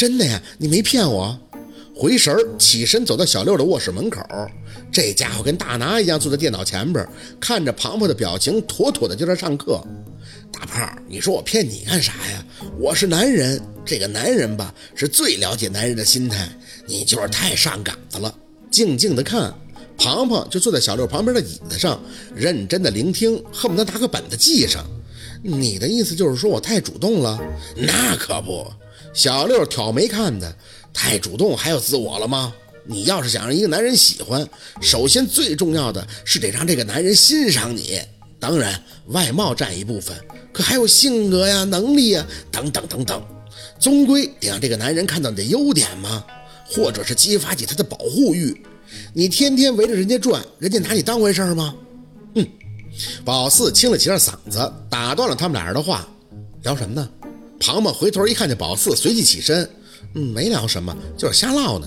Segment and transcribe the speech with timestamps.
[0.00, 1.38] 真的呀，你没骗我。
[1.94, 4.18] 回神儿，起身走到小六的卧室门口，
[4.90, 7.06] 这家伙跟大拿一样坐在电脑前边，
[7.38, 9.78] 看着庞庞的表情，妥妥的就在上课。
[10.50, 12.42] 大胖，你说我骗你干啥呀？
[12.78, 16.48] 我是男人，这个男人吧，是最了解男人的心态。
[16.86, 18.34] 你就是太上杆子了。
[18.70, 19.54] 静静的看，
[19.98, 22.02] 庞庞就坐在小六旁边的椅子上，
[22.34, 24.82] 认真的聆听，恨不得拿个本子记上。
[25.42, 27.38] 你的意思就是说我太主动了？
[27.76, 28.66] 那可不。
[29.12, 30.54] 小六挑眉看的。
[30.92, 32.52] 太主动还有自我了吗？
[32.84, 34.44] 你要是想让一个男人喜欢，
[34.80, 38.00] 首先最重要的是得让这个男人欣赏你。
[38.40, 40.16] 当然，外貌占一部分，
[40.52, 43.22] 可还有性格呀、能力呀等等等等，
[43.78, 46.24] 终归得让这个男人看到你的优点嘛，
[46.66, 48.60] 或者是激发起他的保护欲。
[49.12, 51.74] 你天天围着人家转，人家拿你当回事吗？
[52.34, 52.48] 哼！
[53.24, 56.08] 宝四清了几下嗓子，打断了他们俩人的话，
[56.62, 57.08] 聊什么呢？
[57.60, 59.68] 庞庞回头一看见宝四，随即起身。
[60.14, 61.86] 嗯，没聊什么，就是瞎唠呢。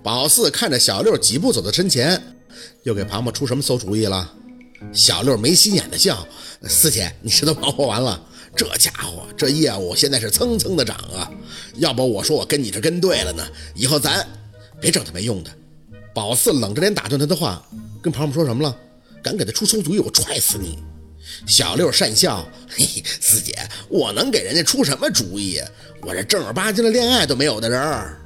[0.00, 2.22] 宝四看着小六几步走到身前，
[2.84, 4.32] 又给庞庞出什么馊主意了？
[4.92, 6.26] 小六没心眼的笑
[6.68, 8.20] ：“四姐，你这都忙活完了？
[8.54, 11.30] 这家伙这业务现在是蹭蹭的涨啊！
[11.76, 13.44] 要不我说我跟你这跟对了呢？
[13.74, 14.24] 以后咱
[14.80, 15.50] 别整他没用的。”
[16.14, 17.64] 宝四冷着脸打断他的话
[18.00, 18.76] ：“跟庞庞说什么了？
[19.22, 20.78] 敢给他出馊主意，我踹死你！”
[21.46, 22.86] 小六讪笑：“嘿，
[23.20, 23.56] 四姐，
[23.88, 25.60] 我能给人家出什么主意？
[26.02, 28.18] 我这正儿八经的恋爱都没有的人儿。”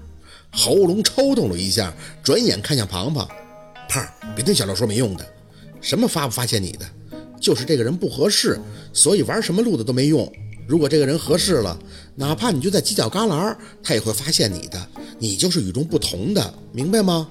[0.51, 3.29] 喉咙抽动了一下，转眼看向庞庞
[3.89, 5.27] ：“胖，别听小六说没用的，
[5.81, 6.87] 什么发不发现你的，
[7.41, 8.59] 就是这个人不合适，
[8.93, 10.33] 所以玩什么路子都没用。
[10.67, 11.79] 如果这个人合适了，
[12.15, 14.89] 哪怕你就在犄角旮旯，他也会发现你的。
[15.19, 17.29] 你就是与众不同的，明白吗？”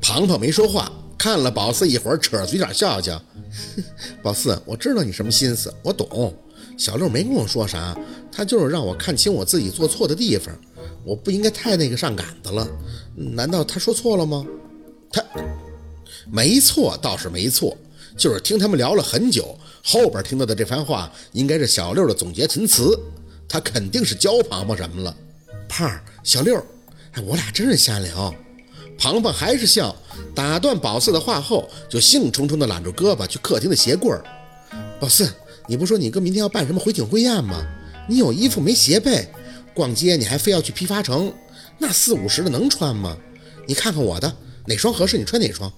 [0.00, 0.90] 庞庞没说话。
[1.18, 3.20] 看了宝四一会儿，扯着嘴角笑笑。
[4.22, 6.32] 宝四，我知道你什么心思，我懂。
[6.76, 7.98] 小六没跟我说啥，
[8.30, 10.54] 他就是让我看清我自己做错的地方。
[11.04, 12.68] 我不应该太那个上杆子了。
[13.16, 14.46] 难道他说错了吗？
[15.10, 15.24] 他
[16.30, 17.76] 没错，倒是没错。
[18.16, 22.96] 就是听他们聊了很久，后边听到的这番话，应该是小六的总结陈词。
[23.48, 25.16] 他肯定是教庞庞什么了。
[25.68, 26.56] 胖儿，小六，
[27.12, 28.32] 哎，我俩真是瞎聊。
[28.98, 29.94] 庞庞还是笑，
[30.34, 34.24] 打断宝四的话后，就兴冲冲地揽住胳膊去客厅的鞋柜儿。
[35.00, 35.32] 宝四，
[35.68, 37.64] 你不说你哥明天要办什么回请婚宴吗？
[38.08, 39.28] 你有衣服没鞋配？
[39.72, 41.32] 逛街你还非要去批发城？
[41.78, 43.16] 那四五十的能穿吗？
[43.68, 45.72] 你看看我的，哪双合适你穿哪双。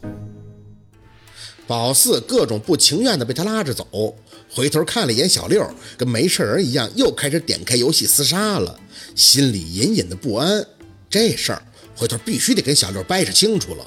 [1.66, 4.16] 宝四各种不情愿地被他拉着走，
[4.50, 8.80] 回头看了一眼小六，跟没事人一样，又开始点开游戏厮杀了，
[9.14, 10.66] 心里隐隐的不安。
[11.10, 11.62] 这事儿。
[12.00, 13.86] 回头必须得跟小六掰扯清楚了。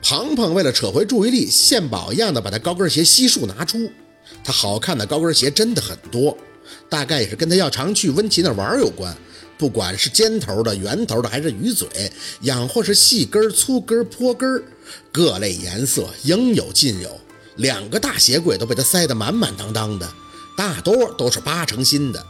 [0.00, 3.90] 庞庞为了扯回注意力，献宝一样的把他高跟鞋悉数拿出。
[4.44, 6.38] 他好看的高跟鞋真的很多，
[6.88, 9.12] 大概也是跟他要常去温琪那玩有关。
[9.58, 11.88] 不管是尖头的、圆头的，还是鱼嘴，
[12.42, 14.62] 养或是细跟、粗跟、坡跟，
[15.10, 17.20] 各类颜色应有尽有。
[17.56, 20.08] 两个大鞋柜都被他塞得满满当当的，
[20.56, 22.24] 大多都是八成新的。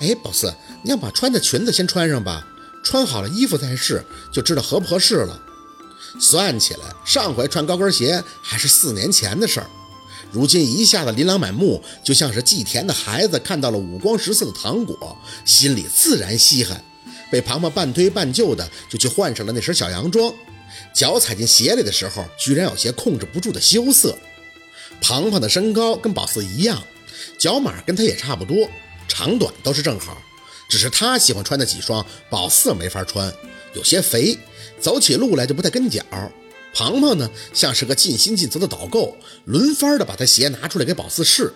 [0.00, 0.52] 哎，宝四，
[0.82, 2.46] 你要把穿的裙子先穿上吧。
[2.82, 5.40] 穿好了衣服再试，就知道合不合适了。
[6.20, 9.66] 算起来，上回穿高跟鞋还是四年前的事儿。
[10.32, 16.82] 如今一下子琳琅满目，就像是既甜的孩子看到了五光十色的糖果，心里自然稀罕。
[17.30, 20.32] 被庞庞半推半就的，就去换上了那身小洋装。
[20.94, 24.16] 脚踩进鞋里的时候，居然有些控制不住的羞涩。
[25.00, 26.82] 庞庞的身高跟宝四一样，
[27.38, 28.68] 脚码跟他也差不多，
[29.06, 30.20] 长短都是正好。
[30.68, 33.32] 只是他喜欢穿的几双，宝四没法穿，
[33.72, 34.38] 有些肥，
[34.78, 36.04] 走起路来就不太跟脚。
[36.74, 41.52] 庞庞呢，像是个尽心尽责的导购，轮番的把他鞋拿出来给宝四试。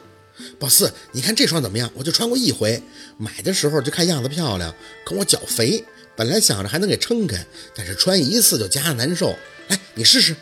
[0.59, 1.93] 宝四，你看这双怎么样？
[1.95, 2.83] 我就穿过一回，
[3.19, 4.75] 买的时候就看样子漂亮，
[5.05, 5.85] 可我脚肥，
[6.17, 7.45] 本来想着还能给撑开，
[7.77, 9.37] 但是穿一次就夹着难受。
[9.69, 10.35] 来，你试试。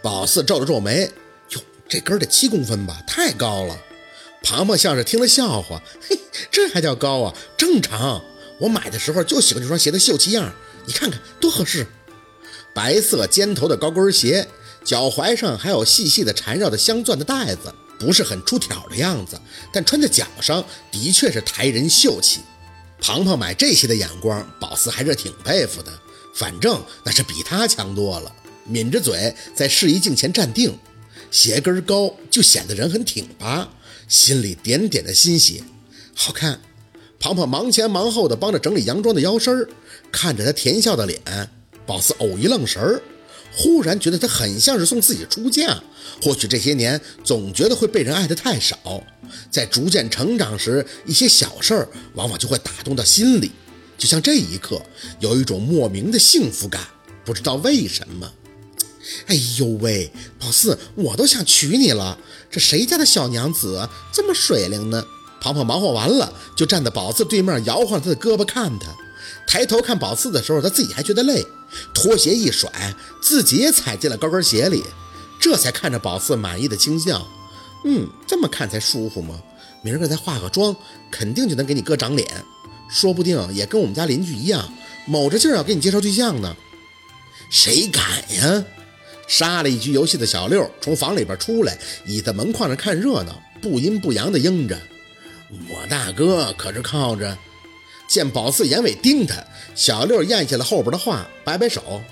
[0.00, 1.10] 宝四皱了皱眉，
[1.50, 3.76] 哟，这跟得七公分吧，太高了。
[4.42, 6.17] 庞庞像是听了笑话，嘿，
[6.50, 7.34] 这还叫高啊？
[7.56, 8.22] 正常。
[8.60, 10.52] 我买的时候就喜欢这双鞋的秀气样，
[10.84, 11.86] 你看看多合适。
[12.74, 14.46] 白色尖头的高跟鞋，
[14.84, 19.40] 脚踝上还有细细的缠绕的镶钻的带子，不是很出挑的样子，
[19.72, 22.40] 但穿在脚上的确是抬人秀气。
[23.00, 25.92] 庞庞买这些的眼光，宝四还是挺佩服的。
[26.34, 28.32] 反正那是比他强多了。
[28.64, 30.76] 抿着嘴在试衣镜前站定，
[31.30, 33.68] 鞋跟高就显得人很挺拔。
[34.08, 35.62] 心里点点的欣喜，
[36.20, 36.60] 好看。
[37.20, 39.68] 庞庞忙前忙后的帮着整理洋装的腰身儿，
[40.10, 41.20] 看着他甜笑的脸，
[41.86, 43.00] 宝四偶一愣神儿，
[43.56, 45.80] 忽然觉得他很像是送自己出嫁。
[46.20, 48.76] 或许这些年总觉得会被人爱的太少，
[49.48, 53.52] 在逐渐成长时，一些小事儿往往就会打动到心里。
[53.96, 54.80] 就像这一刻
[55.20, 56.82] 有一种莫名的幸福感，
[57.24, 58.32] 不知道为什么。
[59.26, 62.18] 哎呦喂，宝四，我都想娶你了！
[62.50, 65.04] 这谁家的小娘子这么水灵呢？
[65.40, 68.86] 庞庞忙活完了，就站在宝四对面，摇晃他的胳膊看他。
[69.46, 71.44] 抬头看宝四的时候，他自己还觉得累，
[71.94, 74.84] 拖鞋一甩，自己也踩进了高跟鞋里，
[75.40, 77.26] 这才看着宝四满意的轻笑。
[77.84, 79.40] 嗯，这么看才舒服吗？
[79.82, 80.74] 明儿个再化个妆，
[81.10, 82.28] 肯定就能给你哥长脸，
[82.90, 84.70] 说不定也跟我们家邻居一样，
[85.06, 86.54] 卯着劲儿要给你介绍对象呢。
[87.48, 88.64] 谁敢呀？
[89.28, 94.76] 杀了一局游戏的小六从房里边出来，倚在门框上看热闹，不阴不阳的应着。
[95.68, 97.36] 我大哥可是靠着。
[98.08, 99.36] 见宝四眼尾盯他，
[99.74, 102.02] 小六咽下了后边的话，摆摆手，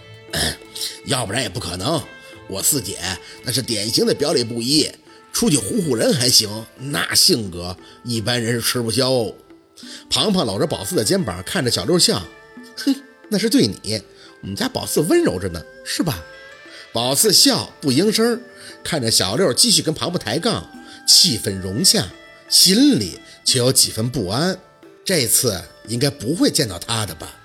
[1.06, 2.02] 要不然也不可能。
[2.48, 2.98] 我四姐
[3.44, 4.90] 那是典型的表里不一，
[5.32, 7.74] 出去唬唬人还行，那性格
[8.04, 9.32] 一般人是吃不消。
[10.10, 12.22] 庞庞搂着宝四的肩膀，看着小六笑，
[12.76, 12.94] 哼，
[13.30, 14.02] 那是对你。
[14.42, 16.22] 我们家宝四温柔着呢，是吧？
[16.92, 18.38] 宝四笑不应声，
[18.84, 20.70] 看着小六继续跟庞庞抬杠，
[21.08, 22.06] 气氛融洽，
[22.48, 24.58] 心里却有几分不安。
[25.04, 27.36] 这次应该不会见到他的吧？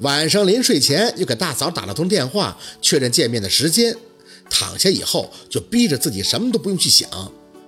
[0.00, 3.96] 晚上临睡前又给大嫂打了通电话，确认见面的时间。
[4.48, 7.10] 躺下以后就逼着自己什么都不用去想，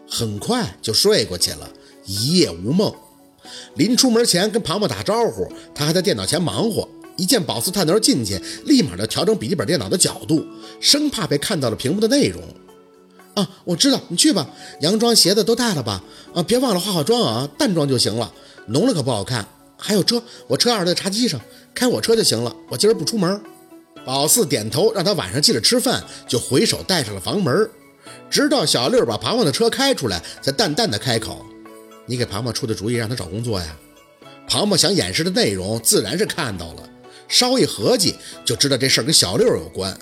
[0.08, 1.68] 很快就睡过去了，
[2.06, 2.94] 一夜无梦。
[3.74, 6.88] 临出门前跟庞庞打招呼，他还在电脑前忙活。
[7.16, 10.46] 一见宝四探头进去，立马就调整笔记本电脑的角度，
[10.80, 12.40] 生怕被看到了屏幕的内容。
[13.40, 14.48] 啊，我知道，你去吧。
[14.80, 16.02] 洋装鞋子都带了吧？
[16.34, 18.32] 啊，别忘了化好妆啊，淡妆就行了，
[18.66, 19.46] 浓了可不好看。
[19.76, 21.40] 还有车，我车钥匙在茶几上，
[21.74, 22.54] 开我车就行了。
[22.68, 23.40] 我今儿不出门。
[24.04, 27.68] 宝四点头，让他晚上记得吃饭，就回手带上了房门。
[28.30, 31.44] 直到小六把庞庞的车开出来，才淡淡的开口
[32.06, 33.76] ：“你给庞庞出的主意，让他找工作呀？”
[34.48, 36.88] 庞庞想掩饰的内容，自然是看到了。
[37.28, 39.96] 稍一合计，就知道这事儿跟小六有关。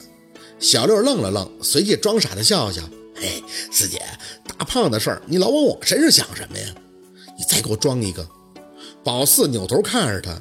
[0.59, 2.83] 小六愣了愣，随即装傻的笑笑
[3.21, 4.01] ：“嘿，四姐，
[4.47, 6.67] 大胖的事儿，你老往我身上想什么呀？
[7.37, 8.27] 你再给我装一个。”
[9.05, 10.41] 宝四扭头看着他：“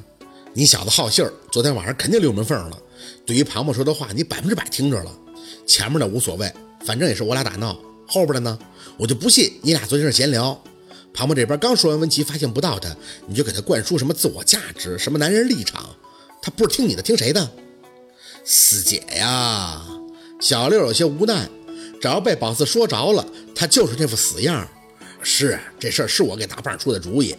[0.54, 2.78] 你小子好信儿，昨天晚上肯定溜门缝了。
[3.24, 5.12] 对于庞庞说的话，你百分之百听着了。
[5.66, 6.52] 前面的无所谓，
[6.84, 7.78] 反正也是我俩打闹。
[8.06, 8.58] 后边的呢，
[8.96, 10.60] 我就不信你俩昨天是闲聊。
[11.12, 12.94] 庞庞这边刚说完温琪发现不到他，
[13.26, 15.96] 你就给他灌输什么自我价值，什么男人立场。”
[16.40, 17.50] 他不是听你的，听谁的？
[18.44, 19.84] 四姐呀，
[20.40, 21.48] 小六有些无奈。
[22.00, 24.66] 只要被宝四说着了，他就是这副死样。
[25.22, 27.34] 是，这事儿是我给大胖出的主意，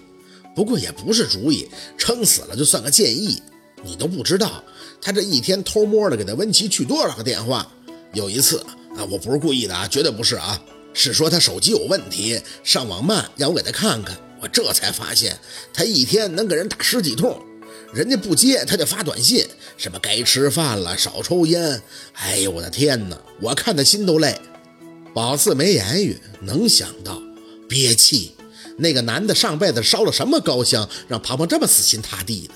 [0.55, 1.67] 不过也不是主意，
[1.97, 3.41] 撑死了就算个建议。
[3.83, 4.61] 你都不知道，
[5.01, 7.65] 他这一天偷摸的给他温琪去多少个电话。
[8.11, 8.59] 有一次
[8.97, 10.61] 啊，我不是故意的啊，绝对不是啊，
[10.93, 14.17] 是说他手机有问题，上网慢，让我给他看看。
[14.41, 15.39] 我这才发现，
[15.73, 17.39] 他一天能给人打十几通。
[17.93, 19.47] 人家不接，他就发短信，
[19.77, 21.81] 什么该吃饭了，少抽烟。
[22.13, 23.17] 哎呦，我的天哪！
[23.41, 24.37] 我看的心都累。
[25.13, 27.21] 宝四没言语，能想到
[27.67, 28.33] 憋气。
[28.77, 32.53] 那个男的上辈子烧了什么高香，让庞庞这么死心塌地的？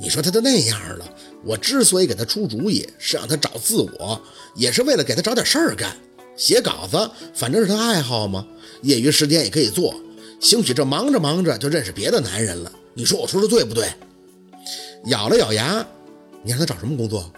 [0.00, 1.08] 你说他都那样了，
[1.44, 4.20] 我之所以给他出主意，是让他找自我，
[4.56, 5.96] 也是为了给他找点事儿干。
[6.36, 8.46] 写稿子，反正是他爱好嘛，
[8.82, 9.94] 业余时间也可以做。
[10.40, 12.72] 兴许这忙着忙着就认识别的男人了。
[12.94, 13.92] 你说我说的对不对？
[15.06, 15.86] 咬了咬牙，
[16.42, 17.30] 你让他找什么工作？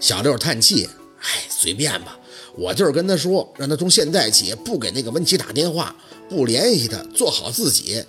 [0.00, 0.88] 小六叹气，
[1.20, 2.18] 哎，随便吧。
[2.56, 5.94] 我就是跟他说，让他从现在起不给那个温琪打电话，
[6.28, 8.04] 不联系他，做好自己。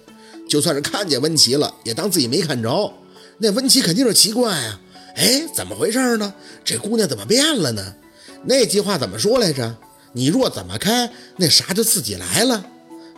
[0.49, 2.93] 就算是看见温琪了，也当自己没看着。
[3.37, 4.79] 那温琪肯定是奇怪啊，
[5.15, 6.33] 哎，怎么回事呢？
[6.65, 7.95] 这姑娘怎么变了呢？
[8.43, 9.77] 那句话怎么说来着？
[10.13, 12.65] 你若怎么开，那啥就自己来了。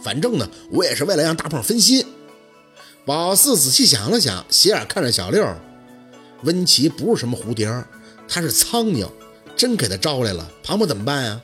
[0.04, 2.06] 反正呢，我也是为了让大胖分心。
[3.06, 5.44] 宝四仔细想了想，斜眼看着小六。
[6.44, 7.84] 温琪不是什么蝴蝶，
[8.28, 9.08] 他是苍蝇，
[9.56, 11.42] 真给他招来了，庞博怎么办呀？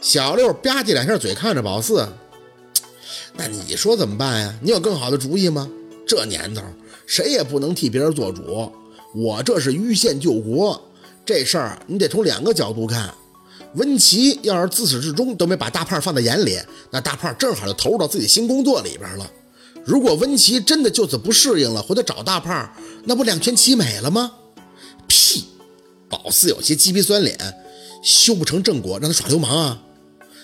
[0.00, 2.06] 小六吧唧两下嘴，看着宝四，
[3.36, 4.54] 那你说怎么办呀？
[4.62, 5.68] 你有更好的主意吗？
[6.06, 6.62] 这年头，
[7.06, 8.72] 谁也不能替别人做主，
[9.14, 10.80] 我这是迂线救国，
[11.24, 13.12] 这事儿你得从两个角度看。
[13.74, 16.58] 温琪要是自始至终都没把大胖放在眼里，
[16.90, 19.30] 那大胖正好就投入到自己新工作里边了。
[19.84, 22.72] 如果温琪真的就此不适应了，回头找大胖，
[23.04, 24.32] 那不两全其美了吗？
[25.06, 25.44] 屁！
[26.08, 27.38] 宝四有些鸡皮酸脸，
[28.02, 29.82] 修不成正果，让他耍流氓啊！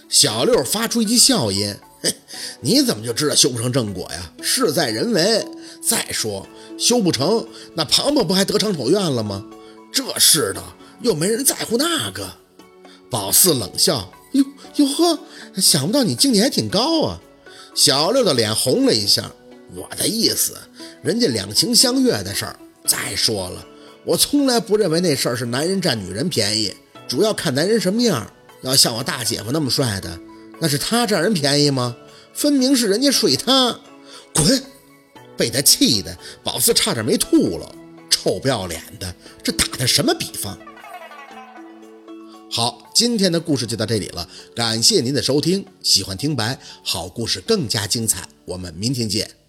[0.09, 2.14] 小六发出一记笑音，嘿，
[2.61, 4.33] 你怎么就知道修不成正果呀？
[4.42, 5.47] 事在人为。
[5.85, 6.47] 再说
[6.78, 9.45] 修不成，那庞庞不还得偿所愿了吗？
[9.92, 10.62] 这世道
[11.00, 12.33] 又没人在乎那个。
[13.11, 14.45] 宝四冷笑，哟
[14.76, 15.19] 哟呵，
[15.61, 17.21] 想不到你境界还挺高啊！
[17.75, 19.33] 小六的脸红了一下，
[19.75, 20.57] 我的意思，
[21.02, 22.57] 人家两情相悦的事儿。
[22.87, 23.66] 再说了，
[24.04, 26.75] 我从来不认为那事儿是男人占女人便宜，
[27.06, 28.30] 主要看男人什么样。
[28.62, 30.18] 要像我大姐夫那么帅的，
[30.61, 31.97] 那是他占人便宜吗？
[32.32, 33.80] 分明是人家睡他。
[34.35, 34.62] 滚！
[35.37, 37.75] 被他气的，宝四差点没吐了。
[38.11, 40.56] 臭不要脸的，这打的什么比方？
[42.50, 45.64] 好，今天的故事就到这里了，感谢您的收听。
[45.82, 49.41] 喜欢听白，好故事更加精彩，我们明天见。